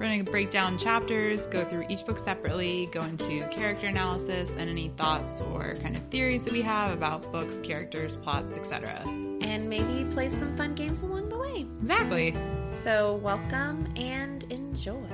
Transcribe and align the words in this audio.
We're 0.00 0.06
going 0.06 0.24
to 0.24 0.30
break 0.30 0.50
down 0.50 0.78
chapters, 0.78 1.46
go 1.46 1.62
through 1.62 1.84
each 1.90 2.06
book 2.06 2.18
separately, 2.18 2.88
go 2.90 3.02
into 3.02 3.46
character 3.48 3.86
analysis 3.86 4.48
and 4.56 4.70
any 4.70 4.88
thoughts 4.96 5.42
or 5.42 5.74
kind 5.82 5.94
of 5.94 6.00
theories 6.04 6.42
that 6.44 6.54
we 6.54 6.62
have 6.62 6.92
about 6.92 7.30
books, 7.30 7.60
characters, 7.60 8.16
plots, 8.16 8.56
etc. 8.56 9.02
And 9.42 9.68
maybe 9.68 10.10
play 10.10 10.30
some 10.30 10.56
fun 10.56 10.74
games 10.74 11.02
along 11.02 11.28
the 11.28 11.36
way. 11.36 11.66
Exactly. 11.82 12.34
So, 12.72 13.16
welcome 13.16 13.92
and 13.94 14.42
enjoy. 14.44 15.04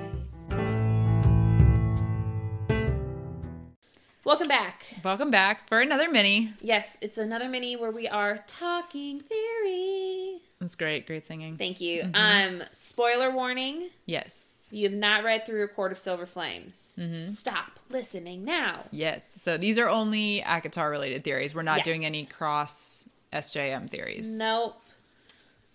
Welcome 4.23 4.47
back. 4.47 4.85
Welcome 5.03 5.33
back 5.33 5.69
for 5.69 5.81
another 5.81 6.09
mini. 6.09 6.53
Yes, 6.61 6.97
it's 7.01 7.19
another 7.19 7.49
mini 7.49 7.75
where 7.75 7.91
we 7.91 8.07
are 8.07 8.45
talking 8.47 9.19
theory. 9.19 10.43
That's 10.61 10.77
great. 10.77 11.09
Great 11.09 11.27
singing. 11.27 11.57
Thank 11.57 11.81
you. 11.81 12.05
Um, 12.15 12.63
spoiler 12.71 13.33
warning: 13.33 13.89
Yes. 14.05 14.46
You 14.71 14.85
have 14.89 14.99
not 14.99 15.23
read 15.25 15.47
through 15.47 15.63
a 15.65 15.69
Court 15.69 15.93
of 15.93 15.99
Silver 15.99 16.27
Flames. 16.27 16.97
Stop 17.27 17.79
listening 17.89 18.45
now. 18.45 18.85
Yes. 18.91 19.21
So 19.43 19.57
these 19.57 19.79
are 19.79 19.89
only 19.89 20.43
ACOTAR 20.45 20.91
related 20.91 21.23
theories. 21.25 21.55
We're 21.55 21.63
not 21.63 21.79
Yes. 21.79 21.85
doing 21.85 22.05
any 22.05 22.27
cross 22.27 23.05
SJM 23.33 23.89
theories. 23.89 24.29
Nope. 24.37 24.81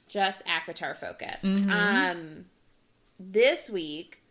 Just 0.08 0.44
ACOTAR 0.46 0.96
focused. 0.98 1.46
Mm-hmm. 1.46 1.70
Um 1.72 2.46
this 3.20 3.70
week 3.70 4.22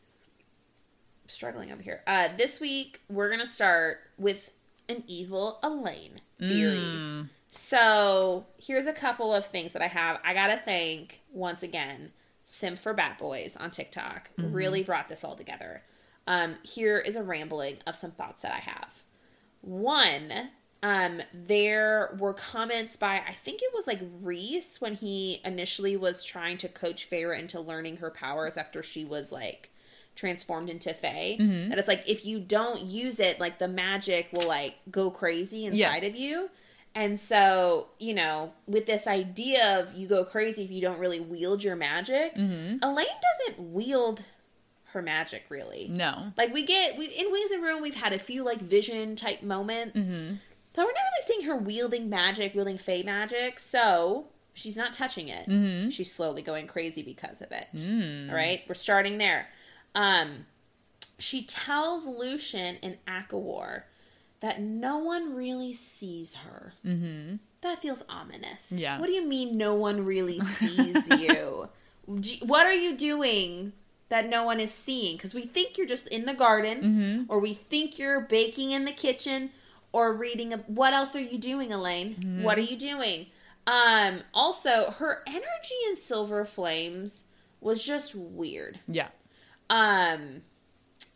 struggling 1.27 1.73
over 1.73 1.83
here. 1.83 2.03
Uh 2.07 2.29
this 2.37 2.61
week 2.61 3.01
we're 3.09 3.31
gonna 3.31 3.47
start 3.47 3.99
with 4.19 4.51
an 4.89 5.05
evil 5.07 5.59
Elain 5.63 6.21
theory. 6.39 6.77
Mm. 6.79 7.29
So 7.53 8.47
here's 8.59 8.87
a 8.87 8.93
couple 8.93 9.33
of 9.33 9.47
things 9.47 9.73
that 9.73 9.83
I 9.83 9.87
have. 9.87 10.19
I 10.25 10.35
gotta 10.35 10.61
thank 10.65 11.21
once 11.33 11.63
again 11.63 12.13
Sim 12.53 12.75
for 12.75 12.93
Bat 12.93 13.19
Boys 13.19 13.57
on 13.57 13.71
TikTok. 13.71 14.31
Really 14.37 14.83
brought 14.83 15.07
this 15.09 15.23
all 15.23 15.37
together. 15.37 15.83
Um, 16.27 16.57
here 16.65 16.99
is 16.99 17.15
a 17.15 17.23
rambling 17.23 17.77
of 17.87 17.95
some 17.95 18.11
thoughts 18.11 18.43
that 18.43 18.53
I 18.53 18.59
have. 18.59 19.05
One, 19.61 20.33
um, 20.83 21.21
there 21.33 22.17
were 22.19 22.35
comments 22.35 22.97
by 22.97 23.21
I 23.27 23.35
think 23.35 23.61
it 23.63 23.71
was 23.75 23.87
like 23.87 24.01
Rhys 24.21 24.81
when 24.81 24.95
he 24.95 25.41
initially 25.45 25.97
was 25.97 26.25
trying 26.25 26.57
to 26.59 26.69
coach 26.69 27.09
Feyre 27.09 27.39
into 27.39 27.61
learning 27.61 27.99
her 27.99 28.11
powers 28.11 28.57
after 28.57 28.83
she 28.83 29.05
was 29.05 29.31
like 29.31 29.71
transformed 30.17 30.69
into 30.71 30.93
Fae. 30.93 31.37
And 31.39 31.75
it's 31.75 31.87
like 31.89 32.09
if 32.09 32.25
you 32.25 32.41
don't 32.41 32.81
use 32.81 33.21
it, 33.21 33.39
like 33.39 33.59
the 33.59 33.69
magic 33.69 34.29
will 34.33 34.49
like 34.49 34.75
go 34.91 35.11
crazy 35.11 35.67
inside 35.67 36.03
Yes. 36.03 36.05
of 36.13 36.17
you. 36.17 36.51
And 36.95 37.21
so, 37.21 37.89
you 37.99 38.15
know, 38.15 38.53
with 38.67 38.87
this 38.87 39.07
idea 39.07 39.81
of 39.81 39.95
you 39.95 40.09
go 40.09 40.25
crazy 40.25 40.65
if 40.65 40.71
you 40.71 40.81
don't 40.81 40.99
really 40.99 41.21
wield 41.21 41.63
your 41.63 41.77
magic, 41.77 42.35
mm-hmm. 42.35 42.83
Elain 42.83 43.07
doesn't 43.47 43.73
wield 43.73 44.23
her 44.87 45.03
magic 45.03 45.45
really. 45.49 45.89
No. 45.89 46.33
Like 46.37 46.53
we 46.53 46.65
get 46.65 46.99
we 46.99 47.07
in 47.07 47.31
Wings 47.31 47.53
and 47.53 47.63
Ruin, 47.63 47.83
we've 47.83 47.95
had 47.95 48.13
a 48.13 48.19
few 48.19 48.43
like 48.43 48.61
vision 48.61 49.15
type 49.15 49.43
moments, 49.43 49.97
mm-hmm. 49.97 50.35
but 50.73 50.85
we're 50.85 50.93
not 50.93 51.05
really 51.13 51.27
seeing 51.27 51.43
her 51.43 51.57
wielding 51.57 52.11
magic, 52.11 52.55
wielding 52.55 52.79
fey 52.79 53.05
magic. 53.05 53.61
So 53.61 54.27
she's 54.53 54.77
not 54.77 54.93
touching 54.93 55.29
it. 55.29 55.49
Mm-hmm. 55.49 55.91
She's 55.91 56.13
slowly 56.13 56.43
going 56.43 56.67
crazy 56.67 57.03
because 57.03 57.41
of 57.41 57.53
it. 57.53 57.69
Mm. 57.75 58.31
All 58.31 58.35
right, 58.35 58.63
we're 58.69 58.75
starting 58.75 59.19
there. 59.19 59.49
Um, 59.95 60.47
she 61.19 61.45
tells 61.45 62.07
Lucien 62.07 62.77
in 62.77 62.99
ACOWAR 63.07 63.83
that 64.41 64.61
no 64.61 64.99
one 64.99 65.35
really 65.35 65.73
sees 65.73 66.35
her. 66.35 66.73
Mm-hmm. 66.85 67.37
That 67.61 67.81
feels 67.81 68.03
ominous. 68.09 68.73
Yeah. 68.73 68.99
What 68.99 69.07
do 69.07 69.13
you 69.13 69.27
mean 69.27 69.57
no 69.59 69.75
one 69.75 70.05
really 70.07 70.41
sees 70.41 71.09
you? 71.19 71.69
What 72.43 72.67
are 72.67 72.73
you 72.75 72.97
doing 72.97 73.73
that 74.09 74.29
no 74.29 74.43
one 74.45 74.59
is 74.61 74.73
seeing? 74.73 75.17
Because 75.17 75.35
we 75.35 75.43
think 75.43 75.77
you're 75.79 75.87
just 75.87 76.09
in 76.09 76.25
the 76.25 76.35
garden, 76.35 77.27
or 77.29 77.39
we 77.39 77.55
think 77.55 77.99
you're 77.99 78.23
baking 78.23 78.73
in 78.73 78.85
the 78.87 78.93
kitchen, 78.93 79.51
or 79.93 80.13
reading 80.15 80.53
a. 80.53 80.59
What 80.67 80.93
else 80.95 81.15
are 81.15 81.21
you 81.21 81.39
doing, 81.39 81.73
Elain? 81.73 82.43
What 82.43 82.57
are 82.59 82.63
you 82.63 82.77
doing? 82.79 83.27
Um. 83.67 84.21
Also, 84.35 84.93
her 84.99 85.23
energy 85.27 85.75
in 85.89 85.97
Silver 85.97 86.45
Flames 86.45 87.25
was 87.61 87.85
just 87.85 88.15
weird 88.15 88.81
Yeah. 88.89 89.09
um 89.69 90.41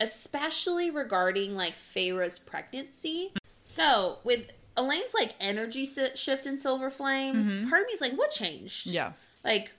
especially 0.01 0.91
regarding 0.91 1.55
like 1.55 1.75
Feyre's 1.75 2.39
pregnancy. 2.39 3.33
So, 3.61 4.19
with 4.25 4.47
Elain's 4.77 5.15
like 5.15 5.35
energy 5.41 5.87
shift 5.87 6.47
in 6.47 6.59
Silver 6.59 6.91
Flames, 6.91 7.51
mm-hmm. 7.51 7.69
part 7.69 7.83
of 7.83 7.87
me 7.87 7.93
is 7.95 8.01
like, 8.01 8.15
what 8.15 8.31
changed? 8.31 8.87
Yeah. 8.87 9.13
Like, 9.45 9.73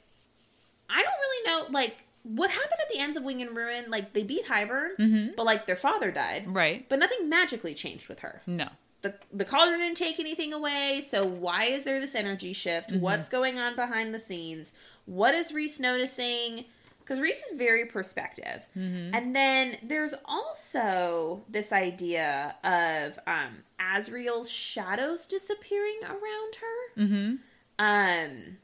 I 0.89 1.01
don't 1.01 1.13
really 1.13 1.47
know. 1.47 1.71
Like, 1.71 1.97
what 2.23 2.49
happened 2.49 2.79
at 2.81 2.89
the 2.91 2.99
ends 2.99 3.17
of 3.17 3.23
Wing 3.23 3.41
and 3.41 3.55
Ruin? 3.55 3.85
Like, 3.89 4.13
they 4.13 4.23
beat 4.23 4.45
Hybern, 4.47 4.95
mm-hmm. 4.97 5.27
but 5.35 5.45
like 5.45 5.67
their 5.67 5.75
father 5.75 6.11
died, 6.11 6.45
Right. 6.47 6.87
but 6.89 6.99
nothing 6.99 7.29
magically 7.29 7.73
changed 7.73 8.07
with 8.07 8.19
her. 8.19 8.41
No. 8.47 8.69
The, 9.01 9.13
the 9.31 9.45
cauldron 9.45 9.79
didn't 9.79 9.97
take 9.97 10.19
anything 10.19 10.51
away, 10.51 11.03
so 11.07 11.23
why 11.23 11.65
is 11.65 11.83
there 11.83 11.99
this 11.99 12.15
energy 12.15 12.53
shift? 12.53 12.89
Mm-hmm. 12.89 13.01
What's 13.01 13.29
going 13.29 13.59
on 13.59 13.75
behind 13.75 14.15
the 14.15 14.19
scenes? 14.19 14.73
What 15.05 15.35
is 15.35 15.53
Rhys 15.53 15.79
noticing? 15.79 16.65
Because 17.05 17.19
Rhys 17.19 17.38
is 17.38 17.55
very 17.55 17.85
perspective. 17.85 18.66
And 18.73 19.35
then 19.35 19.77
there's 19.83 20.16
also 20.25 21.43
this 21.47 21.71
idea 21.71 22.55
of 22.63 23.19
um, 23.27 23.57
Azriel's 23.79 24.49
shadows 24.49 25.27
disappearing 25.27 25.99
around 26.03 26.55
her. 26.55 27.01
Mm-hmm. 27.03 27.35
Um, 27.77 28.57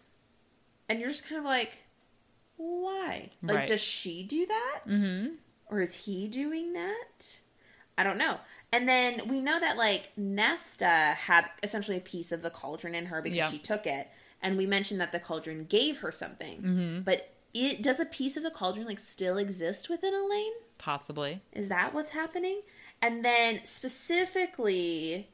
and 0.90 1.00
you're 1.00 1.09
just 1.09 1.28
kind 1.30 1.38
of 1.38 1.46
like, 1.46 1.84
why? 2.57 3.30
Like, 3.44 3.56
Right. 3.57 3.68
does 3.68 3.80
she 3.81 4.24
do 4.24 4.47
that? 4.47 4.80
Mm-hmm. 4.88 5.28
Or 5.69 5.81
is 5.81 5.94
he 5.94 6.28
doing 6.28 6.74
that? 6.74 7.38
I 7.97 8.03
don't 8.03 8.18
know. 8.18 8.38
And 8.72 8.88
then 8.90 9.28
we 9.28 9.40
know 9.41 9.59
that 9.59 9.78
like 9.78 10.09
Nesta 10.18 10.88
had 11.16 11.50
essentially 11.62 11.97
a 11.97 12.01
piece 12.01 12.31
of 12.31 12.41
the 12.41 12.50
cauldron 12.50 12.96
in 12.96 13.06
her 13.07 13.22
because 13.22 13.38
Yeah. 13.38 13.51
she 13.51 13.59
took 13.59 13.85
it. 13.85 14.07
And 14.41 14.57
we 14.57 14.66
mentioned 14.66 15.00
that 15.01 15.12
the 15.12 15.19
cauldron 15.19 15.66
gave 15.66 16.00
her 16.00 16.12
something. 16.12 16.62
Mm-hmm. 16.62 17.01
But 17.01 17.30
it 17.53 17.81
does 17.84 18.00
a 18.00 18.06
piece 18.06 18.38
of 18.38 18.44
the 18.44 18.51
cauldron 18.51 18.88
like 18.88 19.00
still 19.00 19.38
exist 19.38 19.89
within 19.89 20.13
Elain? 20.13 20.51
Possibly. 20.78 21.41
Is 21.53 21.67
that 21.67 21.94
what's 21.94 22.12
happening? 22.12 22.62
And 23.01 23.23
then 23.25 23.62
specifically 23.66 25.28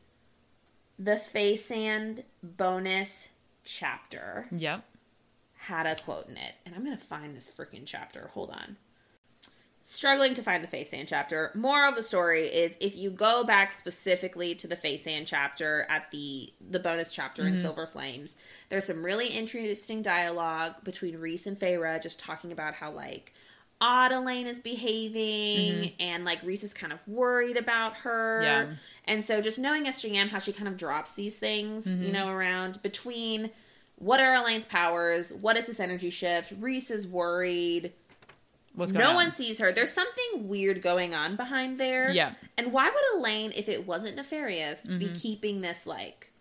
the 1.00 1.16
Feysand 1.16 2.24
bonus 2.44 3.30
chapter 3.64 4.48
Yep. 4.52 4.84
had 5.60 5.86
a 5.86 5.96
quote 6.02 6.28
in 6.28 6.38
it, 6.38 6.56
and 6.66 6.74
I'm 6.76 6.84
gonna 6.84 6.98
find 6.98 7.36
this 7.36 7.50
freaking 7.56 7.84
chapter. 7.86 8.28
Hold 8.34 8.52
on. 8.52 8.78
Struggling 9.90 10.34
to 10.34 10.44
find 10.44 10.62
the 10.62 10.68
Feysand 10.68 11.06
chapter. 11.08 11.50
More 11.56 11.88
of 11.88 11.96
the 11.96 12.04
story 12.04 12.48
is 12.48 12.76
if 12.82 12.98
you 12.98 13.10
go 13.10 13.46
back 13.46 13.72
specifically 13.72 14.54
to 14.56 14.68
the 14.68 14.76
Feysand 14.76 15.28
chapter 15.28 15.88
at 15.90 16.12
the 16.12 16.52
the 16.60 16.78
bonus 16.78 17.14
chapter 17.14 17.48
in 17.48 17.54
mm-hmm. 17.54 17.62
Silver 17.62 17.88
Flames, 17.88 18.36
there's 18.68 18.84
some 18.84 19.02
really 19.02 19.30
interesting 19.30 20.02
dialogue 20.02 20.74
between 20.84 21.18
Rhys 21.18 21.48
and 21.48 21.58
Feyre, 21.58 22.04
just 22.04 22.20
talking 22.20 22.52
about 22.52 22.74
how 22.74 22.92
like 22.92 23.32
odd 23.80 24.12
Elain 24.12 24.46
is 24.46 24.60
behaving, 24.60 25.76
mm-hmm. 25.76 26.02
and 26.02 26.26
like 26.26 26.44
Rhys 26.44 26.64
is 26.64 26.74
kind 26.74 26.92
of 26.92 27.08
worried 27.08 27.56
about 27.56 27.96
her. 28.00 28.42
Yeah. 28.44 28.66
And 29.06 29.24
so 29.24 29.40
just 29.40 29.58
knowing 29.58 29.86
SJM, 29.86 30.28
how 30.28 30.40
she 30.40 30.52
kind 30.52 30.68
of 30.68 30.76
drops 30.76 31.14
these 31.14 31.38
things, 31.38 31.88
you 31.88 31.94
mm-hmm. 31.94 32.12
know, 32.12 32.28
around 32.28 32.82
between 32.84 33.52
what 33.96 34.20
are 34.20 34.36
Elain's 34.36 34.66
powers? 34.66 35.32
What 35.32 35.56
is 35.56 35.68
this 35.68 35.80
energy 35.80 36.10
shift? 36.10 36.52
Rhys 36.60 36.92
is 36.92 37.08
worried. 37.08 37.94
What's 38.78 38.92
going 38.92 39.04
No 39.04 39.10
on? 39.10 39.16
one 39.16 39.32
sees 39.32 39.60
her. 39.60 39.74
There's 39.74 39.92
something 39.92 40.48
weird 40.48 40.82
going 40.82 41.14
on 41.16 41.36
behind 41.36 41.80
there. 41.80 42.12
Yeah. 42.12 42.34
And 42.58 42.72
why 42.72 42.90
would 42.90 43.20
Elain, 43.20 43.52
if 43.56 43.68
it 43.68 43.86
wasn't 43.88 44.16
nefarious, 44.16 44.86
be 44.88 45.10
keeping 45.10 45.62
this 45.62 45.86
like 45.88 46.32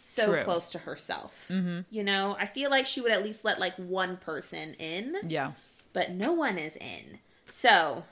so 0.00 0.26
True. 0.34 0.44
close 0.44 0.70
to 0.72 0.78
herself? 0.78 1.46
Mm-hmm. 1.50 1.80
You 1.90 2.04
know, 2.04 2.36
I 2.38 2.46
feel 2.46 2.70
like 2.70 2.86
she 2.86 3.00
would 3.00 3.12
at 3.12 3.24
least 3.24 3.44
let 3.44 3.58
like 3.58 3.74
one 3.76 4.18
person 4.18 4.74
in, 4.74 5.16
Yeah. 5.26 5.52
but 5.94 6.10
no 6.10 6.32
one 6.32 6.58
is 6.58 6.76
in. 6.76 7.18
So, 7.50 8.04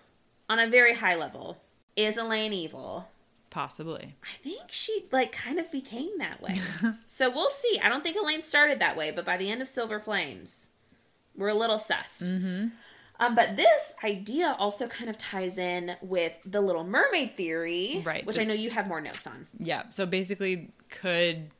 on 0.48 0.58
a 0.58 0.66
very 0.68 0.94
high 0.94 1.14
level, 1.14 1.58
is 1.94 2.16
Elain 2.16 2.52
evil? 2.54 3.08
Possibly. 3.50 4.16
I 4.24 4.36
think 4.42 4.62
she 4.68 5.04
like 5.12 5.30
kind 5.30 5.58
of 5.58 5.70
became 5.70 6.18
that 6.18 6.40
way. 6.40 6.58
so 7.06 7.30
we'll 7.30 7.50
see. 7.50 7.78
I 7.82 7.88
don't 7.90 8.02
think 8.02 8.16
Elain 8.16 8.40
started 8.42 8.78
that 8.80 8.96
way, 8.96 9.10
but 9.10 9.24
by 9.26 9.36
the 9.36 9.50
end 9.50 9.60
of 9.62 9.68
Silver 9.68 10.00
Flames, 10.00 10.70
we're 11.36 11.48
a 11.48 11.54
little 11.54 11.78
sus. 11.78 12.20
Mm-hmm. 12.24 12.68
Um, 13.20 13.34
but 13.36 13.56
this 13.56 13.94
idea 14.02 14.56
also 14.58 14.88
kind 14.88 15.08
of 15.08 15.16
ties 15.16 15.56
in 15.56 15.92
with 16.02 16.32
the 16.44 16.60
Little 16.60 16.82
Mermaid 16.84 17.36
theory, 17.36 18.02
Right. 18.04 18.26
Which 18.26 18.38
I 18.38 18.44
know 18.44 18.54
you 18.54 18.70
have 18.70 18.88
more 18.88 19.00
notes 19.00 19.26
on. 19.26 19.46
Yeah. 19.58 19.88
So 19.90 20.04
basically, 20.04 20.70
could 20.90 21.50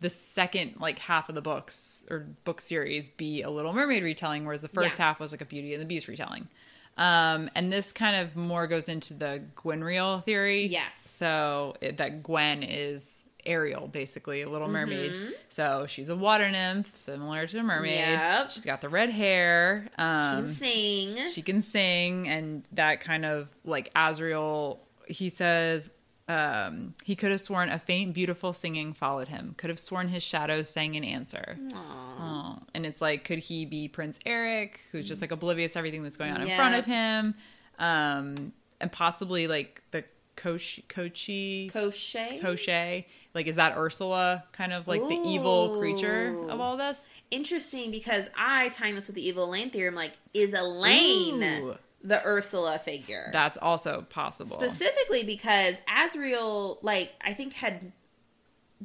the 0.00 0.08
second 0.10 0.74
like 0.80 0.98
half 0.98 1.28
of 1.28 1.34
the 1.34 1.40
books 1.40 2.04
or 2.10 2.26
book 2.44 2.60
series 2.60 3.08
be 3.10 3.42
a 3.42 3.50
Little 3.50 3.72
Mermaid 3.72 4.02
retelling, 4.02 4.44
whereas 4.44 4.60
the 4.60 4.68
first 4.68 4.98
Yeah. 4.98 5.06
half 5.06 5.20
was 5.20 5.30
like 5.32 5.40
a 5.40 5.44
Beauty 5.46 5.72
and 5.72 5.80
the 5.80 5.86
Beast 5.86 6.08
retelling. 6.08 6.48
Um, 6.96 7.50
and 7.54 7.72
this 7.72 7.90
kind 7.92 8.16
of 8.16 8.36
more 8.36 8.66
goes 8.66 8.88
into 8.88 9.14
the 9.14 9.42
Gwenriel 9.56 10.24
theory. 10.24 10.66
Yes. 10.66 10.94
So 11.00 11.74
it, 11.80 11.96
that 11.96 12.22
Gwen 12.22 12.62
is 12.62 13.23
Ariel, 13.46 13.86
basically 13.88 14.42
a 14.42 14.48
Little 14.48 14.68
Mermaid. 14.68 15.12
Mm-hmm. 15.12 15.30
So 15.48 15.86
she's 15.88 16.08
a 16.08 16.16
water 16.16 16.50
nymph, 16.50 16.96
similar 16.96 17.46
to 17.46 17.58
a 17.58 17.62
mermaid. 17.62 17.98
Yep. 17.98 18.50
She's 18.50 18.64
got 18.64 18.80
the 18.80 18.88
red 18.88 19.10
hair. 19.10 19.86
She 19.96 20.02
Um, 20.02 20.36
can 20.44 20.48
sing. 20.48 21.18
she 21.30 21.42
can 21.42 21.62
sing 21.62 22.28
and 22.28 22.64
that 22.72 23.00
kind 23.00 23.24
of 23.24 23.48
like 23.64 23.92
Azriel 23.94 24.78
he 25.06 25.28
says 25.28 25.90
um, 26.26 26.94
he 27.04 27.14
could 27.14 27.30
have 27.30 27.40
sworn 27.40 27.68
a 27.68 27.78
faint 27.78 28.14
beautiful 28.14 28.54
singing 28.54 28.94
followed 28.94 29.28
him 29.28 29.54
could 29.58 29.68
have 29.68 29.78
sworn 29.78 30.08
his 30.08 30.22
shadows 30.22 30.70
sang 30.70 30.94
in 30.94 31.04
answer 31.04 31.58
Aw. 31.74 32.56
oh. 32.56 32.62
and 32.74 32.86
it's 32.86 33.02
like 33.02 33.24
could 33.24 33.38
he 33.40 33.66
be 33.66 33.88
prince 33.88 34.18
eric 34.24 34.80
who's 34.90 35.04
just 35.04 35.20
like 35.20 35.30
oblivious 35.32 35.72
to 35.72 35.78
everything 35.78 36.02
that's 36.02 36.16
going 36.16 36.32
on 36.32 36.40
in 36.40 36.56
front 36.56 36.74
of 36.76 36.86
him 36.86 37.34
um, 37.78 38.54
and 38.80 38.90
possibly 38.90 39.46
like 39.46 39.82
the 39.90 40.02
Koshi, 40.36 40.86
Kochi 40.88 41.68
Crochet. 41.70 42.40
Koshe 42.42 43.04
like 43.34 43.46
is 43.46 43.56
that 43.56 43.76
ursula 43.76 44.44
kind 44.52 44.72
of 44.72 44.88
like 44.88 45.00
the 45.02 45.14
evil 45.14 45.78
creature 45.78 46.36
of 46.48 46.60
all 46.60 46.76
this 46.76 47.08
Interesting 47.30 47.90
because 47.90 48.28
I 48.36 48.68
tying 48.68 48.94
this 48.94 49.08
with 49.08 49.16
the 49.16 49.26
evil 49.26 49.44
Elain 49.44 49.70
theory. 49.70 49.88
I'm 49.88 49.94
like, 49.96 50.12
is 50.34 50.52
Elain 50.52 51.42
Ooh. 51.42 51.74
the 52.02 52.24
Ursula 52.24 52.78
figure? 52.78 53.30
that's 53.32 53.56
also 53.56 54.06
possible 54.08 54.56
Specifically 54.56 55.24
because 55.24 55.80
Azriel, 55.88 56.78
like, 56.82 57.10
I 57.20 57.34
think 57.34 57.54
had 57.54 57.90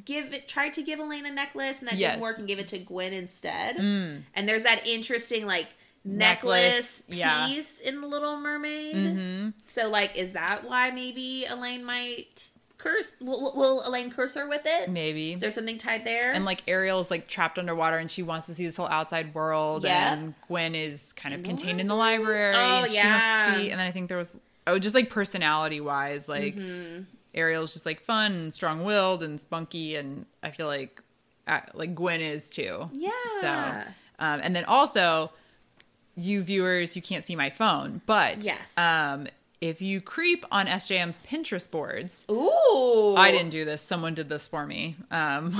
give 0.04 0.32
it 0.32 0.48
tried 0.48 0.72
to 0.72 0.82
give 0.82 0.98
Elain 0.98 1.26
a 1.26 1.30
necklace 1.30 1.78
and 1.78 1.88
that 1.88 1.96
Yes. 1.96 2.14
didn't 2.14 2.22
work 2.22 2.38
and 2.38 2.48
gave 2.48 2.58
it 2.58 2.66
to 2.68 2.78
Gwen 2.78 3.12
instead. 3.12 3.76
Mm. 3.76 4.22
And 4.34 4.48
there's 4.48 4.64
that 4.64 4.84
interesting 4.84 5.46
like 5.46 5.68
Necklace, 6.04 7.00
necklace, 7.00 7.02
yeah. 7.08 7.46
piece 7.46 7.78
in 7.80 8.00
the 8.00 8.06
Little 8.06 8.38
Mermaid. 8.38 8.94
hmm 8.94 9.48
So 9.66 9.88
like, 9.88 10.16
is 10.16 10.32
that 10.32 10.64
why 10.68 10.90
maybe 10.90 11.44
Elain 11.48 11.84
might 11.84 12.50
curse? 12.78 13.14
Will, 13.20 13.52
will 13.54 13.86
Elain 13.86 14.10
curse 14.10 14.34
her 14.34 14.48
with 14.48 14.62
it? 14.64 14.88
maybe 14.88 15.34
Is 15.34 15.40
there 15.40 15.50
something 15.50 15.76
tied 15.76 16.04
there? 16.04 16.32
and 16.32 16.44
like 16.46 16.62
Ariel's 16.66 17.10
like 17.10 17.28
trapped 17.28 17.58
underwater 17.58 17.98
and 17.98 18.10
she 18.10 18.22
wants 18.22 18.46
to 18.46 18.54
see 18.54 18.64
this 18.64 18.76
whole 18.78 18.88
outside 18.88 19.34
world 19.34 19.84
Yeah. 19.84 20.14
and 20.14 20.34
Gwen 20.48 20.74
is 20.74 21.12
kind 21.12 21.34
of 21.34 21.42
contained 21.42 21.80
in 21.80 21.86
the 21.88 21.94
library. 21.94 22.54
Oh, 22.56 22.58
and 22.84 22.90
she 22.90 22.96
wants 22.96 22.96
to 22.96 22.96
yeah. 22.96 23.56
see- 23.56 23.70
and 23.70 23.78
then 23.78 23.86
I 23.86 23.90
think 23.90 24.08
there 24.08 24.18
was 24.18 24.34
oh 24.66 24.78
just 24.78 24.94
like 24.94 25.10
personality 25.10 25.80
wise 25.82 26.28
like 26.28 26.56
Mhm. 26.56 27.04
Ariel's 27.34 27.72
just 27.74 27.84
like 27.86 28.00
fun 28.00 28.32
and 28.32 28.54
strong 28.54 28.84
willed 28.84 29.22
and 29.22 29.38
spunky 29.40 29.96
and 29.96 30.24
I 30.42 30.50
feel 30.50 30.66
like 30.66 31.02
uh, 31.46 31.60
like 31.74 31.94
Gwen 31.94 32.20
is 32.22 32.48
too. 32.48 32.88
Yeah. 32.92 33.10
So 33.42 33.48
um, 34.18 34.40
and 34.42 34.56
then 34.56 34.64
also 34.64 35.30
you 36.16 36.42
viewers 36.42 36.96
you 36.96 37.02
can't 37.02 37.24
see 37.24 37.36
my 37.36 37.50
phone 37.50 38.00
but 38.06 38.44
Yes. 38.44 38.76
um 38.78 39.26
if 39.60 39.82
you 39.82 40.00
creep 40.00 40.44
on 40.50 40.66
SJM's 40.66 41.20
Pinterest 41.28 41.70
boards 41.70 42.24
Ooh. 42.30 43.14
I 43.16 43.30
didn't 43.30 43.50
do 43.50 43.64
this. 43.66 43.82
Someone 43.82 44.14
did 44.14 44.28
this 44.30 44.48
for 44.48 44.64
me. 44.66 44.96
Um, 45.10 45.54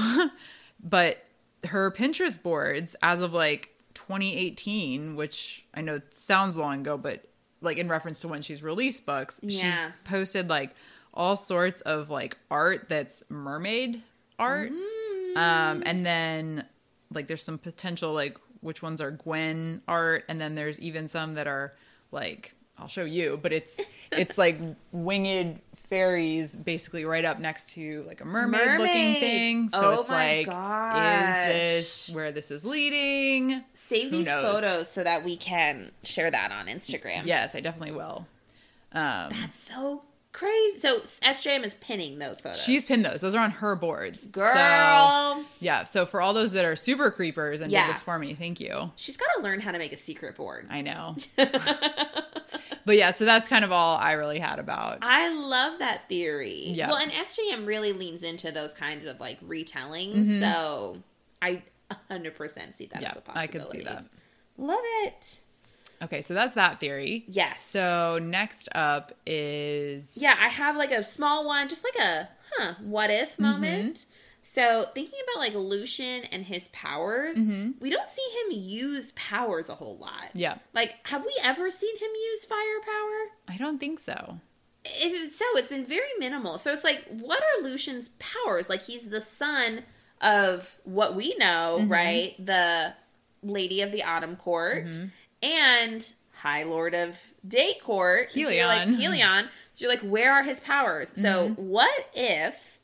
but 0.82 1.18
her 1.64 1.90
Pinterest 1.90 2.40
boards, 2.42 2.96
as 3.02 3.20
of 3.20 3.34
like 3.34 3.74
2018, 3.92 5.16
which 5.16 5.64
I 5.74 5.80
know 5.82 6.00
sounds 6.12 6.56
long 6.56 6.80
ago, 6.80 6.96
but 6.96 7.24
like 7.60 7.76
in 7.76 7.88
reference 7.88 8.20
to 8.22 8.28
when 8.28 8.40
she's 8.42 8.62
released 8.62 9.04
books, 9.04 9.38
she's 9.46 9.74
posted 10.04 10.48
like 10.48 10.70
all 11.12 11.36
sorts 11.36 11.80
of 11.82 12.08
like 12.08 12.38
art 12.50 12.88
that's 12.88 13.22
mermaid 13.28 14.02
art. 14.38 14.70
Um, 15.36 15.82
and 15.84 16.06
then 16.06 16.64
like 17.12 17.26
there's 17.28 17.42
some 17.44 17.58
potential 17.58 18.12
like 18.14 18.38
which 18.60 18.82
ones 18.82 19.00
are 19.00 19.10
Gwen 19.10 19.82
art, 19.88 20.24
and 20.28 20.40
then 20.40 20.54
there's 20.54 20.78
even 20.80 21.08
some 21.08 21.34
that 21.34 21.46
are 21.46 21.72
like 22.12 22.54
I'll 22.78 22.88
show 22.88 23.04
you, 23.04 23.38
but 23.42 23.52
it's 23.52 23.78
it's 24.12 24.38
like 24.38 24.58
winged 24.92 25.60
fairies 25.88 26.54
basically 26.56 27.04
right 27.04 27.24
up 27.24 27.40
next 27.40 27.70
to 27.70 28.04
like 28.06 28.20
a 28.20 28.24
mermaid 28.24 28.78
looking 28.78 29.14
thing. 29.20 29.68
So 29.70 29.78
Oh 29.96 30.00
it's 30.00 30.08
like 30.08 30.46
gosh. 30.46 31.50
is 31.50 32.06
this 32.06 32.14
where 32.14 32.30
this 32.30 32.50
is 32.52 32.64
leading? 32.64 33.62
Save 33.72 34.10
Who 34.10 34.18
these 34.18 34.26
knows? 34.26 34.60
photos 34.60 34.88
so 34.90 35.02
that 35.02 35.24
we 35.24 35.36
can 35.36 35.90
share 36.04 36.30
that 36.30 36.52
on 36.52 36.66
Instagram. 36.66 37.26
Yes, 37.26 37.54
I 37.56 37.60
definitely 37.60 37.96
will. 37.96 38.26
Um 38.92 39.30
That's 39.30 39.58
so 39.58 40.02
crazy. 40.32 40.78
So 40.78 41.00
SJM 41.00 41.64
is 41.64 41.74
pinning 41.74 42.18
those 42.18 42.40
photos. 42.40 42.62
She's 42.62 42.86
pinned 42.86 43.04
those. 43.04 43.20
Those 43.20 43.34
are 43.34 43.42
on 43.42 43.50
her 43.50 43.74
boards. 43.76 44.22
So, 44.22 44.28
girl. 44.28 45.44
yeah. 45.60 45.84
So 45.84 46.06
for 46.06 46.20
all 46.20 46.32
those 46.34 46.52
that 46.52 46.64
are 46.64 46.76
super 46.76 47.10
creepers 47.10 47.60
and 47.60 47.70
Yeah. 47.72 47.86
did 47.86 47.94
this 47.94 48.00
for 48.02 48.18
me, 48.18 48.34
thank 48.34 48.60
you. 48.60 48.90
She's 48.96 49.16
got 49.16 49.26
to 49.36 49.42
learn 49.42 49.60
how 49.60 49.72
to 49.72 49.78
make 49.78 49.92
a 49.92 49.96
secret 49.96 50.36
board. 50.36 50.66
I 50.70 50.80
know. 50.82 51.16
But 52.86 52.96
yeah, 52.96 53.10
so 53.10 53.26
that's 53.26 53.46
kind 53.46 53.62
of 53.64 53.70
all 53.72 53.98
I 53.98 54.12
really 54.12 54.38
had 54.38 54.58
about. 54.58 54.98
I 55.02 55.28
love 55.28 55.78
that 55.80 56.08
theory. 56.08 56.64
Yeah. 56.68 56.88
Well, 56.88 56.96
and 56.96 57.12
SJM 57.12 57.66
really 57.66 57.92
leans 57.92 58.22
into 58.22 58.50
those 58.50 58.72
kinds 58.72 59.04
of 59.04 59.20
like 59.20 59.38
retellings. 59.46 60.24
Mhm. 60.26 60.40
So 60.40 60.96
I 61.42 61.62
100% 62.10 62.74
see 62.74 62.86
that 62.86 63.04
as 63.04 63.16
a 63.16 63.20
possibility. 63.20 63.28
I 63.36 63.46
could 63.46 63.70
see 63.70 63.84
that. 63.84 64.04
Love 64.56 64.80
it. 65.04 65.40
Okay, 66.02 66.22
so 66.22 66.32
that's 66.34 66.54
that 66.54 66.80
theory. 66.80 67.24
Yes. 67.28 67.62
So 67.62 68.18
next 68.22 68.68
up 68.74 69.12
is 69.26 70.16
Yeah, 70.16 70.34
I 70.38 70.48
have 70.48 70.76
like 70.76 70.92
a 70.92 71.02
small 71.02 71.46
one, 71.46 71.68
just 71.68 71.84
like 71.84 71.96
a 72.04 72.28
huh, 72.56 72.74
what 72.82 73.10
if 73.10 73.32
Mm-hmm. 73.32 73.42
moment. 73.42 74.06
So 74.42 74.86
thinking 74.94 75.18
about 75.30 75.40
like 75.40 75.54
Lucien 75.54 76.24
and 76.32 76.44
his 76.46 76.68
powers, 76.68 77.36
Mhm. 77.36 77.74
we 77.80 77.90
don't 77.90 78.08
see 78.08 78.26
him 78.46 78.58
use 78.62 79.12
powers 79.14 79.68
a 79.68 79.74
whole 79.74 79.98
lot. 79.98 80.30
yeah. 80.32 80.56
Like, 80.72 80.94
have 81.08 81.24
we 81.26 81.34
ever 81.42 81.70
seen 81.70 81.94
him 81.98 82.10
use 82.30 82.46
firepower? 82.46 83.32
I 83.48 83.56
don't 83.58 83.78
think 83.78 83.98
so. 83.98 84.38
If 84.86 85.12
it's 85.26 85.36
so, 85.38 85.44
it's 85.56 85.68
been 85.68 85.84
very 85.84 86.08
minimal. 86.18 86.56
So 86.56 86.72
it's 86.72 86.84
like, 86.84 87.04
what 87.10 87.42
are 87.42 87.62
Lucien's 87.62 88.08
powers? 88.18 88.70
Like, 88.70 88.80
he's 88.82 89.10
the 89.10 89.20
son 89.20 89.84
of 90.22 90.78
what 90.84 91.14
we 91.14 91.34
know, 91.36 91.80
Mhm. 91.82 91.90
right? 91.90 92.34
The 92.46 92.94
Lady 93.42 93.82
of 93.82 93.92
the 93.92 94.02
Autumn 94.04 94.36
Court 94.36 94.86
Mhm. 94.86 95.10
And 95.42 96.12
High 96.34 96.62
Lord 96.62 96.94
of 96.94 97.18
Day 97.46 97.74
Court. 97.82 98.30
So 98.32 98.38
you're 98.38 98.66
like, 98.66 98.88
Helion. 98.88 98.96
Helion. 98.96 99.48
So 99.72 99.84
you're 99.84 99.92
like, 99.94 100.02
where 100.02 100.32
are 100.32 100.42
his 100.42 100.60
powers? 100.60 101.12
So 101.14 101.50
Mhm. 101.50 101.58
what 101.58 102.08
if 102.14 102.78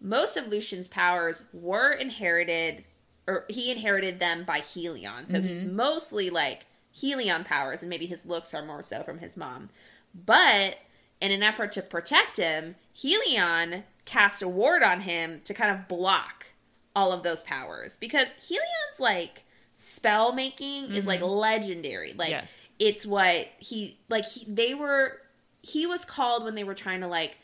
most 0.00 0.36
of 0.36 0.48
Lucien's 0.48 0.88
powers 0.88 1.42
were 1.52 1.92
inherited, 1.92 2.84
or 3.26 3.44
he 3.48 3.70
inherited 3.70 4.18
them 4.18 4.44
by 4.44 4.60
Helion? 4.60 5.26
So 5.28 5.40
he's 5.40 5.62
Mm-hmm. 5.62 5.76
mostly 5.76 6.30
like 6.30 6.66
Helion 6.94 7.44
powers, 7.44 7.82
and 7.82 7.88
maybe 7.90 8.06
his 8.06 8.26
looks 8.26 8.52
are 8.54 8.64
more 8.64 8.82
so 8.82 9.02
from 9.02 9.18
his 9.18 9.36
mom. 9.36 9.70
But 10.14 10.78
in 11.20 11.30
an 11.32 11.42
effort 11.42 11.72
to 11.72 11.82
protect 11.82 12.36
him, 12.36 12.76
Helion 12.94 13.84
cast 14.04 14.42
a 14.42 14.48
ward 14.48 14.82
on 14.82 15.02
him 15.02 15.40
to 15.44 15.54
kind 15.54 15.70
of 15.70 15.86
block 15.88 16.46
all 16.94 17.12
of 17.12 17.22
those 17.22 17.42
powers 17.42 17.96
because 17.96 18.28
Helion's 18.40 18.98
like 18.98 19.44
spell 19.82 20.32
making 20.32 20.94
is 20.94 21.06
like 21.06 21.20
mm-hmm. 21.20 21.28
legendary. 21.28 22.12
Like 22.12 22.30
Yes. 22.30 22.52
it's 22.78 23.04
what 23.04 23.48
he 23.58 23.98
like 24.08 24.24
he, 24.24 24.46
they 24.48 24.74
were 24.74 25.18
he 25.60 25.86
was 25.86 26.04
called 26.04 26.44
when 26.44 26.54
they 26.54 26.64
were 26.64 26.74
trying 26.74 27.00
to 27.00 27.08
like 27.08 27.38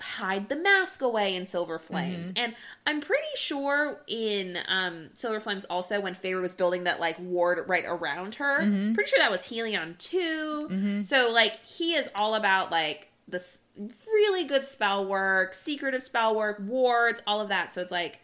hide 0.00 0.48
the 0.48 0.56
mask 0.56 1.02
away 1.02 1.34
in 1.34 1.46
Silver 1.46 1.78
mm-hmm. 1.78 1.92
Flames. 1.92 2.32
And 2.36 2.54
I'm 2.86 3.00
pretty 3.00 3.26
sure 3.34 4.00
in 4.06 4.58
um 4.68 5.10
Silver 5.14 5.40
Flames 5.40 5.64
also 5.64 6.00
when 6.00 6.14
Feyre 6.14 6.40
was 6.40 6.54
building 6.54 6.84
that 6.84 7.00
like 7.00 7.18
ward 7.18 7.68
right 7.68 7.84
around 7.84 8.36
her, 8.36 8.60
mm-hmm. 8.60 8.94
pretty 8.94 9.10
sure 9.10 9.18
that 9.18 9.30
was 9.30 9.42
Helion 9.42 9.98
too. 9.98 11.02
So 11.02 11.28
like 11.30 11.64
he 11.64 11.94
is 11.94 12.08
all 12.14 12.36
about 12.36 12.70
like 12.70 13.08
this 13.26 13.58
really 14.06 14.44
good 14.44 14.64
spell 14.64 15.04
work, 15.04 15.54
secretive 15.54 16.04
spell 16.04 16.36
work, 16.36 16.58
wards, 16.60 17.20
all 17.26 17.40
of 17.40 17.48
that. 17.48 17.74
So 17.74 17.82
it's 17.82 17.92
like 17.92 18.20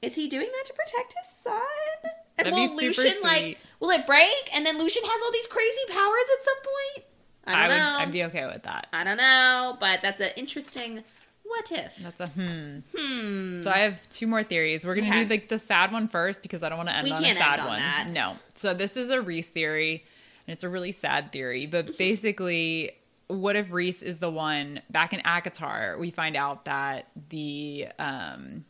is 0.00 0.14
he 0.14 0.26
doing 0.26 0.48
that 0.52 0.64
to 0.66 0.72
protect 0.72 1.14
his 1.18 1.28
son? 1.28 1.60
And 2.38 2.46
That'd 2.46 2.52
will 2.54 2.76
Lucien 2.76 3.14
like 3.22 3.58
will 3.80 3.90
it 3.90 4.06
break 4.06 4.50
and 4.54 4.66
then 4.66 4.78
Lucien 4.78 5.04
has 5.04 5.22
all 5.22 5.32
these 5.32 5.46
crazy 5.46 5.82
powers 5.88 6.26
at 6.38 6.44
some 6.44 6.56
point? 6.56 7.06
I 7.46 7.68
don't 7.68 7.68
would 7.68 7.82
know. 7.82 7.98
I'd 7.98 8.12
be 8.12 8.24
okay 8.24 8.46
with 8.46 8.62
that. 8.64 8.86
I 8.92 9.04
don't 9.04 9.18
know, 9.18 9.76
but 9.78 10.00
that's 10.02 10.20
an 10.20 10.30
interesting 10.36 11.04
what 11.44 11.70
if. 11.70 11.96
That's 11.96 12.20
a 12.20 12.26
hmm. 12.28 12.78
Hmm. 12.96 13.62
So 13.62 13.70
I 13.70 13.78
have 13.78 14.08
two 14.10 14.26
more 14.26 14.42
theories. 14.42 14.84
We're 14.84 14.94
gonna 14.94 15.08
Okay. 15.08 15.24
do 15.24 15.30
like 15.30 15.48
the 15.48 15.58
sad 15.58 15.92
one 15.92 16.08
first 16.08 16.42
because 16.42 16.62
I 16.62 16.68
don't 16.68 16.78
want 16.78 16.88
to 16.88 16.96
end 16.96 17.04
We 17.04 17.12
on 17.12 17.22
a 17.24 17.34
sad 17.34 17.60
on 17.60 17.66
one. 17.66 17.80
that. 17.80 18.08
No. 18.08 18.36
So 18.54 18.74
this 18.74 18.96
is 18.96 19.10
a 19.10 19.20
Rhys 19.20 19.48
theory, 19.48 20.04
and 20.46 20.54
it's 20.54 20.64
a 20.64 20.68
really 20.68 20.92
sad 20.92 21.32
theory. 21.32 21.66
But 21.66 21.98
basically, 21.98 22.92
what 23.28 23.56
if 23.56 23.70
Rhys 23.70 24.02
is 24.02 24.18
the 24.18 24.30
one 24.30 24.80
back 24.90 25.12
in 25.12 25.20
ACOTAR? 25.20 25.98
We 25.98 26.10
find 26.10 26.34
out 26.34 26.64
that 26.64 27.08
the 27.28 27.88
um, 27.98 28.64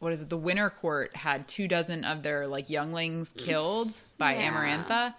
what 0.00 0.12
is 0.12 0.22
it? 0.22 0.28
The 0.28 0.36
Winter 0.36 0.70
Court 0.70 1.14
had 1.14 1.46
two 1.46 1.68
dozen 1.68 2.04
of 2.04 2.22
their 2.22 2.46
like 2.46 2.68
younglings 2.68 3.32
killed 3.36 3.92
by 4.18 4.34
Yeah. 4.34 4.50
Amarantha. 4.52 5.14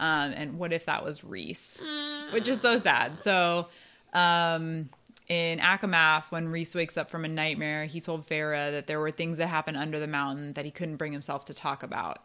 Um, 0.00 0.32
and 0.32 0.58
what 0.58 0.72
if 0.72 0.86
that 0.86 1.04
was 1.04 1.22
Rhys? 1.22 1.80
Mm. 1.82 2.32
which 2.32 2.48
is 2.48 2.60
so 2.60 2.76
sad. 2.78 3.20
So, 3.20 3.68
um, 4.12 4.88
in 5.28 5.60
ACOMAF, 5.60 6.24
when 6.30 6.48
Rhys 6.48 6.74
wakes 6.74 6.96
up 6.96 7.08
from 7.10 7.24
a 7.24 7.28
nightmare, 7.28 7.84
he 7.86 8.00
told 8.00 8.26
Feyre 8.26 8.70
that 8.72 8.86
there 8.86 8.98
were 8.98 9.10
things 9.12 9.38
that 9.38 9.46
happened 9.46 9.76
under 9.76 10.00
the 10.00 10.06
mountain 10.08 10.54
that 10.54 10.64
he 10.64 10.70
couldn't 10.70 10.96
bring 10.96 11.12
himself 11.12 11.44
to 11.46 11.54
talk 11.54 11.82
about. 11.82 12.18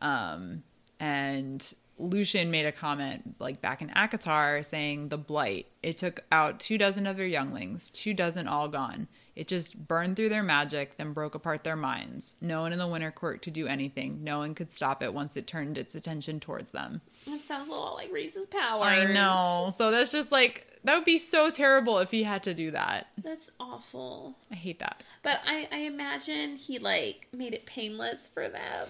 Um, 0.00 0.64
and 0.98 1.72
Lucien 1.98 2.50
made 2.50 2.66
a 2.66 2.72
comment 2.72 3.36
like 3.38 3.60
back 3.60 3.80
in 3.82 3.90
ACOTAR 3.90 4.64
saying 4.64 5.08
the 5.10 5.18
blight. 5.18 5.66
It 5.82 5.96
took 5.98 6.20
out 6.32 6.58
two 6.58 6.78
dozen 6.78 7.06
of 7.06 7.16
their 7.16 7.26
younglings, 7.26 7.90
two 7.90 8.12
dozen 8.14 8.48
all 8.48 8.68
gone. 8.68 9.06
It 9.40 9.48
just 9.48 9.88
burned 9.88 10.16
through 10.16 10.28
their 10.28 10.42
magic, 10.42 10.98
then 10.98 11.14
broke 11.14 11.34
apart 11.34 11.64
their 11.64 11.74
minds. 11.74 12.36
No 12.42 12.60
one 12.60 12.74
in 12.74 12.78
the 12.78 12.86
Winter 12.86 13.10
Court 13.10 13.40
could 13.40 13.54
do 13.54 13.66
anything. 13.66 14.22
No 14.22 14.36
one 14.40 14.54
could 14.54 14.70
stop 14.70 15.02
it 15.02 15.14
once 15.14 15.34
it 15.34 15.46
turned 15.46 15.78
its 15.78 15.94
attention 15.94 16.40
towards 16.40 16.72
them. 16.72 17.00
That 17.26 17.42
sounds 17.42 17.70
a 17.70 17.72
lot 17.72 17.94
like 17.94 18.12
Rhys's 18.12 18.44
power. 18.44 18.84
I 18.84 19.10
know. 19.10 19.72
So 19.78 19.90
that's 19.90 20.12
just 20.12 20.30
like 20.30 20.66
that 20.84 20.94
would 20.94 21.06
be 21.06 21.16
so 21.16 21.48
terrible 21.50 22.00
if 22.00 22.10
he 22.10 22.22
had 22.22 22.42
to 22.42 22.52
do 22.52 22.70
that. 22.72 23.06
That's 23.16 23.50
awful. 23.58 24.36
I 24.50 24.56
hate 24.56 24.78
that. 24.80 25.02
But 25.22 25.40
I, 25.46 25.66
I 25.72 25.78
imagine 25.84 26.56
he 26.56 26.78
like 26.78 27.26
made 27.32 27.54
it 27.54 27.64
painless 27.64 28.28
for 28.28 28.46
them. 28.46 28.88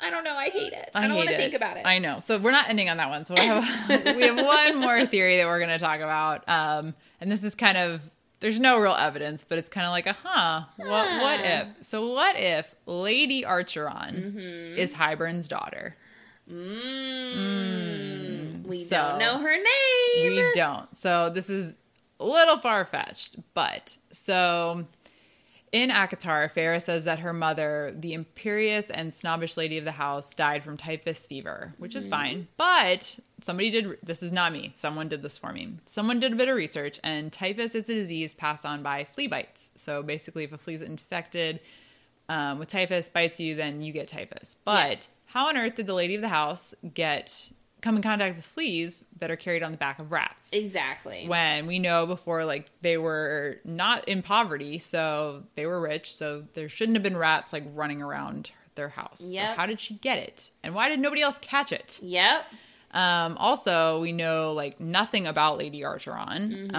I 0.00 0.10
don't 0.10 0.24
know. 0.24 0.34
I 0.34 0.48
hate 0.48 0.72
it. 0.72 0.90
I, 0.96 1.04
I 1.04 1.06
don't 1.06 1.16
want 1.16 1.28
to 1.28 1.36
think 1.36 1.54
about 1.54 1.76
it. 1.76 1.86
I 1.86 2.00
know. 2.00 2.18
So 2.18 2.38
we're 2.38 2.50
not 2.50 2.68
ending 2.68 2.88
on 2.88 2.96
that 2.96 3.08
one. 3.08 3.24
So 3.24 3.34
we 3.34 3.42
have 3.42 3.88
we 4.16 4.24
have 4.24 4.36
one 4.36 4.80
more 4.80 5.06
theory 5.06 5.36
that 5.36 5.46
we're 5.46 5.60
going 5.60 5.70
to 5.70 5.78
talk 5.78 6.00
about. 6.00 6.42
Um, 6.48 6.96
and 7.20 7.30
this 7.30 7.44
is 7.44 7.54
kind 7.54 7.78
of 7.78 8.00
there's 8.42 8.60
no 8.60 8.78
real 8.78 8.92
evidence, 8.98 9.44
but 9.48 9.56
it's 9.58 9.68
kind 9.70 9.86
of 9.86 9.92
like 9.92 10.06
a 10.06 10.12
huh. 10.22 10.64
What 10.76 10.88
what 11.22 11.40
if? 11.40 11.66
So 11.80 12.08
what 12.12 12.36
if 12.36 12.74
Lady 12.86 13.42
Archeron 13.44 14.14
Mm-hmm. 14.34 14.78
is 14.78 14.92
Hybern's 14.92 15.48
daughter? 15.48 15.96
Mm, 17.32 18.66
we 18.66 18.84
so- 18.84 18.96
don't 18.96 19.18
know 19.18 19.38
her 19.38 19.56
name. 19.56 19.64
We 20.36 20.52
don't. 20.54 20.94
So 20.96 21.30
this 21.30 21.48
is 21.48 21.74
a 22.20 22.24
little 22.26 22.58
far 22.58 22.84
fetched, 22.84 23.36
but 23.54 23.96
so 24.10 24.86
in 25.72 25.90
ACOTAR, 25.90 26.52
Feyre 26.52 26.80
says 26.80 27.04
that 27.04 27.20
her 27.20 27.32
mother, 27.32 27.94
the 27.96 28.12
imperious 28.12 28.90
and 28.90 29.12
snobbish 29.12 29.56
lady 29.56 29.78
of 29.78 29.86
the 29.86 29.92
house, 29.92 30.34
died 30.34 30.62
from 30.62 30.76
typhus 30.76 31.26
fever, 31.26 31.74
which 31.78 31.96
is 31.96 32.08
fine. 32.08 32.48
But 32.58 33.16
somebody 33.40 33.70
did 33.70 33.98
this 34.02 34.22
is 34.22 34.32
not 34.32 34.52
me. 34.52 34.72
Someone 34.74 35.08
did 35.08 35.22
this 35.22 35.38
for 35.38 35.50
me. 35.50 35.78
Someone 35.86 36.20
did 36.20 36.34
a 36.34 36.36
bit 36.36 36.48
of 36.48 36.56
research, 36.56 37.00
and 37.02 37.32
typhus 37.32 37.74
is 37.74 37.88
a 37.88 37.94
disease 37.94 38.34
passed 38.34 38.66
on 38.66 38.82
by 38.82 39.04
flea 39.04 39.28
bites. 39.28 39.70
So 39.74 40.02
basically, 40.02 40.44
if 40.44 40.52
a 40.52 40.58
flea 40.58 40.74
is 40.74 40.82
infected 40.82 41.60
um, 42.28 42.58
with 42.58 42.68
typhus, 42.68 43.08
bites 43.08 43.40
you, 43.40 43.54
then 43.54 43.80
you 43.80 43.94
get 43.94 44.08
typhus. 44.08 44.58
But 44.64 45.08
how 45.24 45.48
on 45.48 45.56
earth 45.56 45.76
did 45.76 45.86
the 45.86 45.94
lady 45.94 46.14
of 46.14 46.20
the 46.20 46.28
house 46.28 46.74
get 46.92 47.50
come 47.82 47.96
in 47.96 48.02
contact 48.02 48.36
with 48.36 48.46
fleas 48.46 49.04
that 49.18 49.30
are 49.30 49.36
carried 49.36 49.62
on 49.62 49.70
the 49.72 49.76
back 49.76 49.98
of 49.98 50.10
rats? 50.10 50.50
Exactly. 50.52 51.26
when 51.28 51.66
we 51.66 51.78
know 51.78 52.06
before 52.06 52.44
like 52.46 52.70
they 52.80 52.96
were 52.96 53.58
not 53.64 54.08
in 54.08 54.22
poverty 54.22 54.78
so 54.78 55.42
they 55.56 55.66
were 55.66 55.80
rich 55.80 56.14
so 56.14 56.44
there 56.54 56.68
shouldn't 56.70 56.96
have 56.96 57.02
been 57.02 57.16
rats 57.16 57.52
like 57.52 57.64
running 57.74 58.00
around 58.00 58.50
their 58.76 58.88
house 58.88 59.18
So 59.20 59.38
how 59.40 59.66
did 59.66 59.80
she 59.80 59.94
get 59.94 60.18
it 60.18 60.50
and 60.62 60.74
why 60.74 60.88
did 60.88 60.98
nobody 61.00 61.20
else 61.20 61.36
catch 61.42 61.72
it 61.72 61.98
Yep. 62.00 62.44
um, 62.92 63.36
also 63.36 64.00
we 64.00 64.12
know 64.12 64.52
like 64.52 64.80
nothing 64.80 65.26
about 65.26 65.58
lady 65.58 65.80
archeron 65.82 66.70
Mm-hmm. 66.70 66.74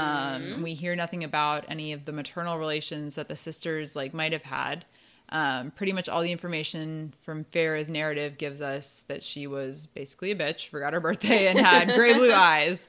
um, 0.56 0.64
we 0.64 0.74
hear 0.74 0.96
nothing 0.96 1.24
about 1.24 1.66
any 1.68 1.94
of 1.94 2.06
the 2.06 2.12
maternal 2.14 2.58
relations 2.58 3.16
that 3.16 3.28
the 3.28 3.36
sisters 3.36 3.96
like 3.96 4.14
might 4.14 4.32
have 4.32 4.44
had 4.44 4.86
um, 5.34 5.72
pretty 5.72 5.94
much 5.94 6.08
all 6.08 6.22
the 6.22 6.32
information 6.32 7.12
from 7.24 7.44
Feyre's 7.46 7.90
narrative 7.90 8.38
gives 8.38 8.62
us 8.62 9.04
that 9.08 9.24
she 9.24 9.48
was 9.48 9.88
basically 9.88 10.30
a 10.30 10.36
bitch, 10.36 10.68
forgot 10.68 10.94
her 10.94 11.00
birthday, 11.00 11.48
and 11.48 11.58
had 11.58 11.90
gray 11.96 12.13
blue 12.13 12.32
eyes, 12.34 12.86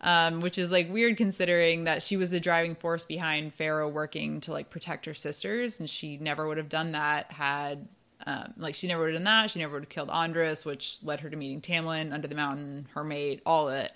um, 0.00 0.40
which 0.40 0.58
is 0.58 0.70
like 0.70 0.88
weird 0.92 1.16
considering 1.16 1.84
that 1.84 2.00
she 2.00 2.16
was 2.16 2.30
the 2.30 2.38
driving 2.38 2.76
force 2.76 3.04
behind 3.04 3.56
Feyre 3.58 3.90
working 3.90 4.40
to 4.42 4.52
like 4.52 4.70
protect 4.70 5.06
her 5.06 5.14
sisters, 5.14 5.80
and 5.80 5.90
she 5.90 6.16
never 6.18 6.46
would 6.46 6.56
have 6.56 6.68
done 6.68 6.92
that 6.92 7.32
had. 7.32 7.88
Um, 8.26 8.52
like 8.56 8.74
she 8.74 8.88
never 8.88 9.02
would 9.02 9.14
have 9.14 9.16
done 9.16 9.24
that. 9.24 9.50
She 9.50 9.58
never 9.58 9.74
would 9.74 9.84
have 9.84 9.88
killed 9.88 10.10
Andras, 10.10 10.64
which 10.64 10.98
led 11.02 11.20
her 11.20 11.30
to 11.30 11.36
meeting 11.36 11.60
Tamlin 11.60 12.12
under 12.12 12.28
the 12.28 12.34
mountain, 12.34 12.86
her 12.94 13.02
mate, 13.02 13.42
all 13.44 13.68
of 13.68 13.74
it. 13.74 13.92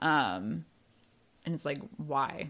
Um, 0.00 0.64
and 1.44 1.54
it's 1.54 1.64
like, 1.64 1.80
why? 1.96 2.48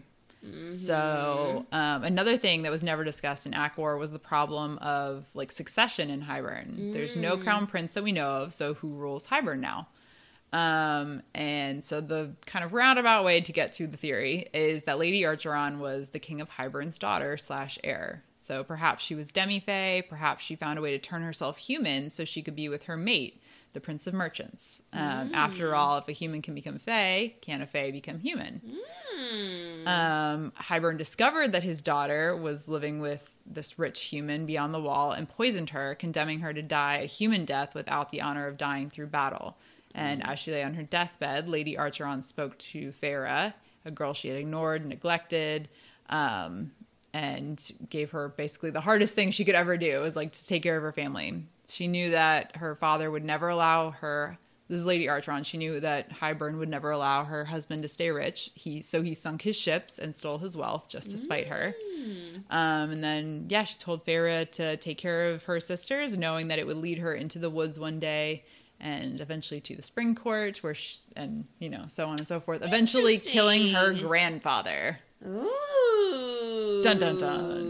So 0.73 1.67
um, 1.73 2.05
another 2.05 2.37
thing 2.37 2.63
that 2.63 2.73
was 2.73 2.83
never 2.83 3.05
discussed 3.05 3.47
in 3.47 3.55
Akor 3.55 3.97
was 3.97 4.11
the 4.11 4.19
problem 4.19 4.79
of 4.79 5.27
like 5.35 5.51
succession 5.51 6.11
in 6.11 6.23
Hybern. 6.23 6.93
There's 6.93 7.17
no 7.17 7.37
crown 7.37 7.67
prince 7.67 7.95
that 7.95 8.05
we 8.05 8.13
know 8.13 8.29
of, 8.29 8.55
so 8.55 8.75
who 8.75 8.95
rules 8.95 9.27
Hybern 9.27 9.61
now? 9.61 9.89
Um, 10.53 11.23
and 11.35 11.83
so 11.83 12.01
the 12.01 12.33
kind 12.47 12.65
of 12.65 12.73
roundabout 12.73 13.25
way 13.25 13.41
to 13.41 13.53
get 13.53 13.73
to 13.75 13.87
the 13.87 13.97
theory 13.97 14.49
is 14.55 14.85
that 14.85 14.99
Lady 14.99 15.23
Archeron 15.23 15.79
was 15.79 16.11
the 16.11 16.19
king 16.19 16.41
of 16.41 16.49
Hybern's 16.51 16.99
daughter 16.99 17.37
slash 17.37 17.79
heir. 17.85 18.23
So 18.39 18.63
perhaps 18.63 19.05
she 19.05 19.17
was 19.17 19.33
demi-fae, 19.33 20.05
perhaps 20.09 20.45
she 20.45 20.55
found 20.55 20.79
a 20.79 20.83
way 20.83 20.93
to 20.93 20.99
turn 20.99 21.23
herself 21.23 21.59
human 21.59 22.11
so 22.11 22.25
she 22.25 22.43
could 22.43 22.55
be 22.55 22.69
with 22.69 22.85
her 22.85 22.97
mate, 22.97 23.43
the 23.77 23.81
Prince 23.83 24.07
of 24.07 24.15
Merchants. 24.15 24.83
Um, 24.95 25.31
After 25.35 25.75
all, 25.75 25.99
if 25.99 26.09
a 26.09 26.13
human 26.13 26.41
can 26.41 26.55
become 26.55 26.79
fae, 26.79 27.35
can 27.43 27.61
a 27.61 27.67
fae 27.67 27.91
become 27.91 28.19
human? 28.19 28.63
Um, 29.87 30.53
Hybern 30.59 30.97
discovered 30.97 31.53
that 31.53 31.63
his 31.63 31.83
daughter 31.83 32.35
was 32.35 32.69
living 32.69 33.01
with 33.01 33.31
this 33.45 33.79
rich 33.79 34.05
human 34.05 34.47
beyond 34.47 34.73
the 34.73 34.81
wall 34.81 35.13
and 35.13 35.29
poisoned 35.29 35.71
her, 35.71 35.95
condemning 35.95 36.41
her 36.41 36.55
to 36.55 36.63
die 36.63 36.97
a 36.97 37.07
human 37.07 37.45
death 37.45 37.75
without 37.75 38.11
the 38.11 38.23
honor 38.23 38.49
of 38.49 38.57
dying 38.57 38.89
through 38.89 39.09
battle. 39.09 39.59
And 39.95 40.27
as 40.27 40.39
she 40.39 40.53
lay 40.53 40.63
on 40.63 40.75
her 40.75 40.83
deathbed, 40.83 41.49
Lady 41.49 41.77
Archeron 41.77 42.25
spoke 42.25 42.57
to 42.59 42.93
Feyre, 42.93 43.53
a 43.85 43.91
girl 43.91 44.15
she 44.15 44.29
had 44.29 44.39
ignored, 44.39 44.87
neglected, 44.87 45.69
um, 46.09 46.73
and 47.13 47.63
gave 47.91 48.11
her 48.13 48.29
basically 48.31 48.71
the 48.71 48.81
hardest 48.81 49.15
thing 49.15 49.31
she 49.31 49.45
could 49.45 49.55
ever 49.55 49.77
do 49.77 50.01
was 50.01 50.17
like 50.17 50.33
to 50.33 50.47
take 50.47 50.63
care 50.63 50.77
of 50.79 50.83
her 50.83 50.93
family. 50.93 51.45
She 51.69 51.89
knew 51.89 52.11
that 52.11 52.57
her 52.57 52.75
father 52.77 53.11
would 53.11 53.25
never 53.25 53.49
allow 53.49 53.91
her. 53.91 54.39
This 54.69 54.81
is 54.81 54.87
Lady 54.87 55.07
Archeron. 55.07 55.45
She 55.45 55.59
knew 55.59 55.79
that 55.81 56.11
Hybern 56.11 56.59
would 56.59 56.69
never 56.69 56.91
allow 56.91 57.25
her 57.25 57.45
husband 57.45 57.83
to 57.83 57.89
stay 57.89 58.11
rich. 58.11 58.51
He 58.55 58.83
so 58.83 59.03
he 59.03 59.15
sunk 59.15 59.43
his 59.43 59.57
ships 59.57 59.99
and 59.99 60.15
stole 60.15 60.39
his 60.39 60.57
wealth 60.57 60.89
just 60.89 61.11
to 61.13 61.19
spite 61.19 61.47
her. 61.47 61.75
Um, 62.51 62.91
and 62.91 63.05
then 63.05 63.47
yeah, 63.49 63.65
she 63.65 63.79
told 63.79 64.05
Feyre 64.05 64.51
to 64.53 64.77
take 64.77 64.99
care 64.99 65.29
of 65.29 65.45
her 65.45 65.61
sisters, 65.61 66.17
knowing 66.17 66.49
that 66.49 66.59
it 66.59 66.67
would 66.67 66.79
lead 66.79 66.99
her 66.99 67.15
into 67.15 67.39
the 67.39 67.51
woods 67.51 67.79
one 67.79 68.01
day 68.01 68.45
and 68.81 69.21
eventually 69.21 69.61
to 69.61 69.75
the 69.75 69.83
spring 69.83 70.15
court, 70.15 70.59
where 70.59 70.75
she, 70.75 70.99
and 71.15 71.47
you 71.59 71.69
know 71.69 71.85
so 71.89 72.07
on 72.07 72.19
and 72.19 72.27
so 72.27 72.41
forth. 72.41 72.63
Eventually 72.63 73.19
killing 73.19 73.73
her 73.73 73.93
grandfather. 73.95 74.99
Ooh. 75.27 76.81
Dun, 76.83 76.99
dun, 76.99 77.19
dun. 77.19 77.66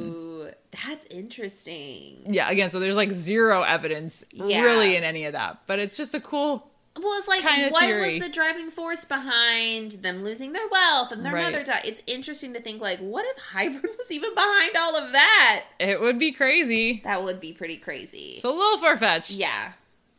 That's 0.85 1.07
interesting. 1.11 2.23
Yeah, 2.27 2.51
again, 2.51 2.71
so 2.71 2.81
there's 2.81 2.97
like 2.97 3.13
zero 3.13 3.63
evidence 3.63 4.25
Yeah. 4.33 4.63
really 4.63 4.97
in 4.97 5.05
any 5.05 5.25
of 5.25 5.33
that, 5.33 5.61
but 5.67 5.79
it's 5.79 5.97
just 5.97 6.15
a 6.15 6.21
cool. 6.21 6.71
Well, 6.99 7.13
it's 7.19 7.29
like 7.29 7.45
what 7.71 7.83
theory. 7.85 8.15
was 8.19 8.25
the 8.27 8.33
driving 8.33 8.71
force 8.71 9.05
behind 9.05 9.93
them 9.93 10.25
losing 10.25 10.53
their 10.53 10.67
wealth 10.69 11.13
and 11.13 11.25
their 11.25 11.33
Right. 11.35 11.45
mother 11.53 11.63
died? 11.63 11.83
It's 11.85 12.03
interesting 12.07 12.55
to 12.55 12.61
think 12.61 12.81
like, 12.81 12.99
what 13.01 13.27
if 13.27 13.37
Hybern 13.53 13.83
was 13.99 14.11
even 14.11 14.35
behind 14.35 14.77
all 14.77 14.97
of 14.97 15.13
that? 15.13 15.65
It 15.79 16.01
would 16.01 16.19
be 16.19 16.33
crazy. 16.33 17.03
That 17.05 17.23
would 17.23 17.39
be 17.39 17.53
pretty 17.53 17.77
crazy. 17.77 18.35
It's 18.37 18.45
a 18.45 18.51
little 18.51 18.79
far 18.79 18.97
fetched. 18.97 19.31
yeah, 19.33 19.73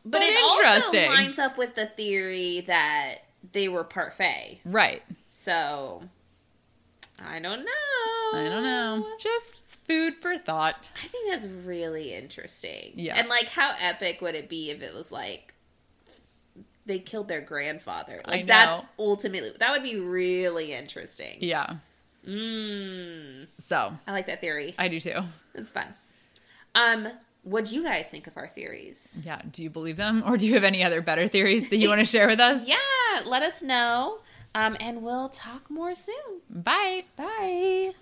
but, 0.04 0.20
But 0.20 0.22
it 0.22 0.36
also 0.40 0.96
lines 1.08 1.38
up 1.40 1.58
with 1.58 1.74
the 1.74 1.86
theory 1.86 2.60
that 2.68 3.16
they 3.52 3.68
were 3.68 3.82
parfait. 3.84 4.60
Right. 4.64 5.02
So 5.30 6.04
I 7.20 7.40
don't 7.40 7.64
know. 7.64 8.38
I 8.38 8.44
don't 8.48 8.62
know. 8.62 9.04
Just 9.18 9.60
food 9.88 10.14
for 10.16 10.36
thought. 10.36 10.90
I 11.02 11.08
think 11.08 11.30
that's 11.30 11.46
really 11.46 12.14
interesting. 12.14 12.92
Yeah. 12.94 13.16
And 13.16 13.28
like 13.28 13.48
how 13.48 13.72
epic 13.80 14.20
would 14.20 14.34
it 14.34 14.48
be 14.48 14.70
if 14.70 14.82
it 14.82 14.94
was 14.94 15.10
like 15.10 15.54
they 16.86 16.98
killed 16.98 17.28
their 17.28 17.40
grandfather? 17.40 18.22
Like 18.26 18.46
that's 18.46 18.84
ultimately 18.98 19.52
that 19.58 19.72
would 19.72 19.82
be 19.82 19.98
really 19.98 20.72
interesting. 20.72 21.38
Yeah. 21.40 21.76
Mm. 22.26 23.46
So 23.58 23.92
I 24.06 24.12
like 24.12 24.26
that 24.26 24.40
theory. 24.40 24.74
I 24.78 24.88
do 24.88 25.00
too. 25.00 25.20
It's 25.54 25.72
fun. 25.72 25.86
Um, 26.74 27.08
what 27.42 27.64
do 27.64 27.74
you 27.74 27.82
guys 27.82 28.10
think 28.10 28.26
of 28.26 28.36
our 28.36 28.48
theories? 28.48 29.18
Yeah. 29.24 29.40
Do 29.50 29.62
you 29.62 29.70
believe 29.70 29.96
them, 29.96 30.22
or 30.26 30.36
do 30.36 30.46
you 30.46 30.54
have 30.54 30.64
any 30.64 30.84
other 30.84 31.00
better 31.00 31.26
theories 31.28 31.70
that 31.70 31.76
you 31.76 31.88
want 31.88 32.00
to 32.00 32.04
share 32.04 32.26
with 32.26 32.40
us? 32.40 32.66
Yeah, 32.68 33.22
let 33.24 33.42
us 33.42 33.62
know. 33.62 34.18
Um, 34.54 34.76
and 34.80 35.02
we'll 35.02 35.28
talk 35.28 35.70
more 35.70 35.94
soon. 35.94 36.42
Bye. 36.50 37.04
Bye. 37.16 37.94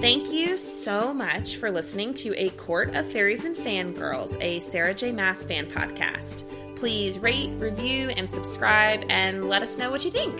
Thank 0.00 0.30
you 0.30 0.56
so 0.56 1.12
much 1.12 1.56
for 1.56 1.70
listening 1.70 2.12
to 2.14 2.34
A 2.36 2.50
Court 2.50 2.94
of 2.94 3.10
Faeries 3.10 3.44
and 3.44 3.56
Fangirls, 3.56 4.40
a 4.40 4.60
Sarah 4.60 4.94
J. 4.94 5.10
Maas 5.10 5.44
fan 5.44 5.66
podcast. 5.66 6.44
Please 6.76 7.18
rate, 7.18 7.50
review, 7.58 8.10
and 8.10 8.28
subscribe, 8.28 9.04
and 9.08 9.48
let 9.48 9.62
us 9.62 9.78
know 9.78 9.90
what 9.90 10.04
you 10.04 10.10
think. 10.10 10.38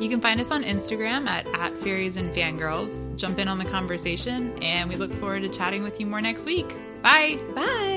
You 0.00 0.08
can 0.08 0.20
find 0.20 0.40
us 0.40 0.50
on 0.50 0.64
Instagram 0.64 1.28
at, 1.28 1.46
at 1.54 1.78
Faeries 1.78 2.16
and 2.16 2.34
Fangirls. 2.34 3.14
Jump 3.16 3.38
in 3.38 3.46
on 3.46 3.58
the 3.58 3.64
conversation, 3.64 4.52
and 4.60 4.90
we 4.90 4.96
look 4.96 5.14
forward 5.14 5.42
to 5.42 5.48
chatting 5.48 5.84
with 5.84 6.00
you 6.00 6.06
more 6.06 6.20
next 6.20 6.44
week. 6.44 6.68
Bye. 7.00 7.38
Bye. 7.54 7.95